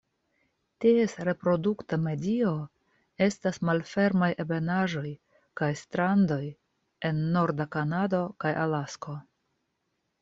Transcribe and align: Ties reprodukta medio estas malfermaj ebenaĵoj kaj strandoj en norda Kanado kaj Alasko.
Ties 0.83 1.11
reprodukta 1.27 1.99
medio 2.05 2.53
estas 3.25 3.61
malfermaj 3.69 4.31
ebenaĵoj 4.45 5.05
kaj 5.63 5.69
strandoj 5.83 6.41
en 7.11 7.21
norda 7.37 7.73
Kanado 7.77 8.23
kaj 8.45 8.59
Alasko. 8.67 9.19